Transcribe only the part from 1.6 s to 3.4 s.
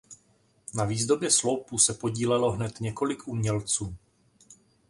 se podílelo hned několik